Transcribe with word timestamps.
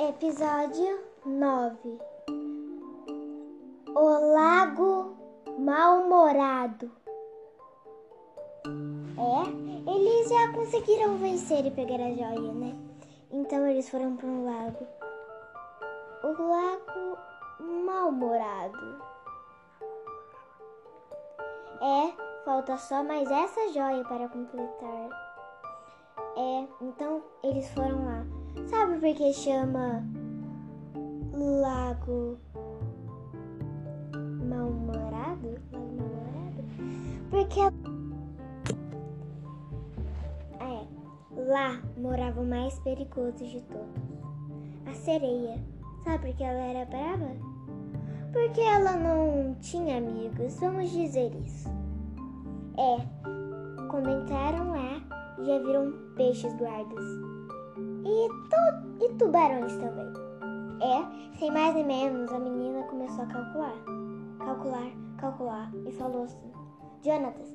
Episódio 0.00 1.00
9 1.26 1.98
O 3.94 4.32
Lago 4.32 5.16
Mal-Humorado 5.58 6.90
É, 8.64 9.90
eles 9.90 10.30
já 10.30 10.52
conseguiram 10.54 11.18
vencer 11.18 11.66
e 11.66 11.70
pegar 11.70 11.96
a 11.96 12.14
joia, 12.14 12.52
né? 12.52 12.74
Então 13.30 13.66
eles 13.66 13.90
foram 13.90 14.16
para 14.16 14.26
um 14.26 14.46
lago. 14.46 14.86
O 16.22 16.42
Lago 16.42 17.18
Mal-Humorado. 17.60 19.12
É, 21.82 22.12
falta 22.44 22.76
só 22.76 23.02
mais 23.02 23.28
essa 23.28 23.72
joia 23.72 24.04
para 24.04 24.28
completar. 24.28 25.08
É, 26.36 26.68
então 26.80 27.20
eles 27.42 27.68
foram 27.70 28.04
lá. 28.04 28.24
Sabe 28.66 29.00
por 29.00 29.16
que 29.16 29.32
chama 29.32 30.04
Lago 31.34 32.38
Mal-Humorado? 34.48 35.48
Lago 35.48 35.58
Mal-Humorado? 35.72 36.64
Porque 37.30 37.60
é, 40.60 40.86
lá 41.50 41.82
morava 41.96 42.42
o 42.42 42.46
mais 42.46 42.78
perigoso 42.78 43.44
de 43.44 43.60
todos. 43.62 44.02
A 44.86 44.94
sereia. 44.94 45.58
Sabe 46.04 46.28
por 46.28 46.36
que 46.36 46.44
ela 46.44 46.60
era 46.60 46.84
brava? 46.86 47.51
Porque 48.32 48.60
ela 48.60 48.96
não 48.96 49.54
tinha 49.60 49.98
amigos, 49.98 50.58
vamos 50.58 50.90
dizer 50.90 51.34
isso. 51.44 51.68
É, 52.78 53.86
quando 53.90 54.10
entraram 54.10 54.70
lá, 54.70 55.02
já 55.38 55.58
viram 55.58 55.92
peixes 56.16 56.54
guardas. 56.56 57.04
E, 58.04 58.28
tu, 58.48 59.04
e 59.04 59.14
tubarões 59.18 59.76
também. 59.76 60.12
É, 60.80 61.38
sem 61.38 61.50
mais 61.50 61.74
nem 61.74 61.84
menos, 61.84 62.32
a 62.32 62.38
menina 62.38 62.82
começou 62.84 63.22
a 63.22 63.26
calcular. 63.26 63.76
Calcular, 64.38 64.90
calcular. 65.18 65.70
E 65.86 65.92
falou 65.92 66.24
assim: 66.24 66.52
Jonatas, 67.04 67.54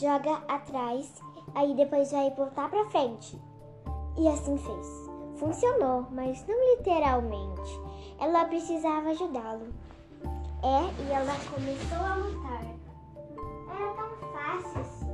joga 0.00 0.34
atrás, 0.48 1.12
aí 1.54 1.74
depois 1.74 2.12
vai 2.12 2.30
voltar 2.30 2.70
pra 2.70 2.84
frente. 2.86 3.38
E 4.16 4.28
assim 4.28 4.56
fez. 4.56 5.10
Funcionou, 5.36 6.06
mas 6.12 6.46
não 6.46 6.76
literalmente. 6.76 7.80
Ela 8.22 8.44
precisava 8.44 9.10
ajudá-lo. 9.10 9.66
É, 10.62 11.02
e 11.02 11.10
ela 11.10 11.34
começou 11.52 12.06
a 12.06 12.14
lutar. 12.14 12.62
Era 13.68 13.94
tão 13.94 14.28
fácil 14.30 14.80
assim. 14.80 15.12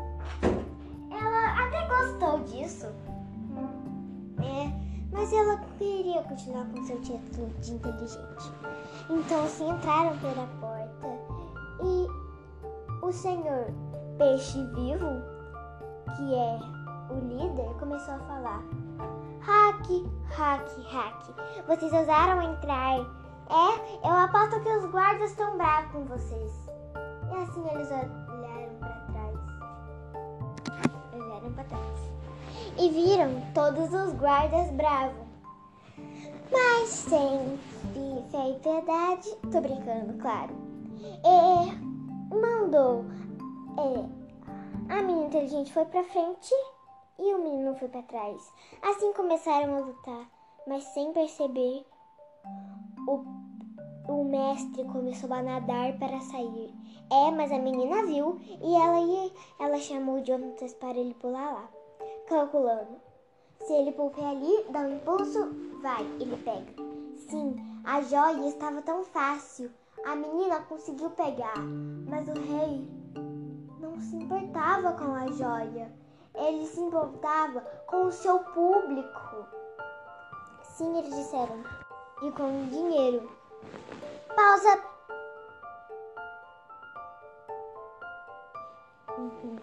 Ela 1.10 1.66
até 1.66 1.88
gostou 1.88 2.40
disso. 2.40 2.86
É, 4.44 4.70
mas 5.10 5.32
ela 5.32 5.56
queria 5.78 6.22
continuar 6.24 6.66
com 6.66 6.84
seu 6.84 7.00
título 7.00 7.48
de 7.62 7.72
inteligente. 7.72 8.52
Então 9.08 9.48
se 9.48 9.64
entraram 9.64 10.18
pela 10.18 10.46
porta 10.60 11.08
e 11.82 13.06
o 13.06 13.10
senhor 13.10 13.72
Peixe 14.18 14.62
Vivo, 14.74 15.08
que 16.14 16.34
é 16.34 16.58
o 17.10 17.20
líder, 17.20 17.74
começou 17.78 18.12
a 18.12 18.18
falar: 18.18 18.62
Hack, 19.40 19.86
hack, 20.30 20.68
hack. 20.90 21.66
Vocês 21.66 21.92
ousaram 21.92 22.42
entrar. 22.42 23.00
É, 23.50 24.06
eu 24.06 24.12
aposto 24.12 24.60
que 24.60 24.68
os 24.68 24.90
guardas 24.90 25.30
estão 25.30 25.56
bravos 25.56 25.92
com 25.92 26.04
vocês. 26.04 26.52
E 27.30 27.34
assim 27.34 27.66
eles 27.70 27.90
olharam 27.90 28.74
para 28.78 29.00
trás. 29.12 29.36
Olharam 31.14 31.52
para 31.52 31.64
trás. 31.64 31.98
E 32.78 32.90
viram 32.90 33.42
todos 33.54 33.92
os 33.92 34.12
guardas 34.14 34.70
bravos. 34.72 35.26
Mas 36.50 36.88
sem 36.88 37.58
fé 38.30 38.50
e 38.50 38.58
piedade, 38.60 39.34
tô 39.50 39.60
brincando, 39.60 40.14
claro. 40.20 40.54
E 41.24 42.34
mandou. 42.34 43.04
É, 43.78 44.92
a 44.92 45.02
menina 45.02 45.26
inteligente 45.26 45.72
foi 45.72 45.84
pra 45.86 46.02
frente 46.04 46.54
e 47.18 47.34
o 47.34 47.42
menino 47.42 47.74
foi 47.74 47.88
para 47.88 48.02
trás. 48.02 48.52
Assim 48.82 49.12
começaram 49.12 49.76
a 49.76 49.80
lutar, 49.80 50.30
mas 50.66 50.84
sem 50.84 51.12
perceber, 51.12 51.84
o, 53.06 53.24
o 54.12 54.24
mestre 54.24 54.84
começou 54.84 55.32
a 55.32 55.42
nadar 55.42 55.98
para 55.98 56.20
sair. 56.20 56.72
É, 57.10 57.30
mas 57.30 57.50
a 57.50 57.58
menina 57.58 58.04
viu 58.04 58.38
e 58.62 58.74
ela, 58.74 59.00
ia, 59.00 59.32
ela 59.58 59.78
chamou 59.78 60.16
o 60.16 60.24
Jonatas 60.24 60.74
para 60.74 60.98
ele 60.98 61.14
pular 61.14 61.52
lá, 61.52 61.68
calculando. 62.28 63.00
Se 63.60 63.72
ele 63.72 63.92
pé 63.92 64.24
ali, 64.24 64.64
dá 64.70 64.80
um 64.80 64.94
impulso, 64.94 65.50
vai, 65.82 66.02
ele 66.20 66.36
pega. 66.36 66.72
Sim, 67.16 67.56
a 67.84 68.00
joia 68.02 68.46
estava 68.46 68.82
tão 68.82 69.04
fácil. 69.04 69.70
A 70.04 70.14
menina 70.14 70.60
conseguiu 70.60 71.10
pegar, 71.10 71.58
mas 72.08 72.28
o 72.28 72.32
rei 72.32 72.88
não 73.80 73.98
se 74.00 74.16
importava 74.16 74.92
com 74.92 75.12
a 75.12 75.26
joia. 75.32 75.92
Ele 76.38 76.66
se 76.66 76.80
importava 76.80 77.60
com 77.86 78.06
o 78.06 78.12
seu 78.12 78.38
público. 78.38 79.46
Sim, 80.62 80.98
eles 80.98 81.14
disseram. 81.14 81.64
E 82.22 82.30
com 82.32 82.66
dinheiro. 82.68 83.28
Pausa. 84.34 84.82
Uhum. 89.18 89.56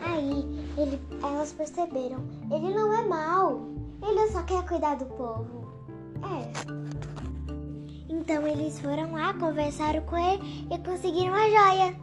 Aí 0.00 0.72
ele, 0.76 1.00
elas 1.22 1.52
perceberam. 1.52 2.18
Ele 2.50 2.74
não 2.74 2.92
é 2.92 3.02
mau. 3.04 3.60
Ele 4.02 4.28
só 4.32 4.42
quer 4.42 4.66
cuidar 4.66 4.96
do 4.96 5.06
povo. 5.06 5.62
É. 6.24 6.52
Então 8.08 8.46
eles 8.46 8.80
foram 8.80 9.12
lá, 9.12 9.34
conversaram 9.34 10.02
com 10.02 10.16
ele 10.16 10.66
e 10.70 10.78
conseguiram 10.78 11.34
a 11.34 11.48
joia. 11.48 12.01